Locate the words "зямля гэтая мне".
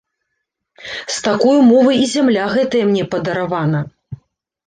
2.13-3.03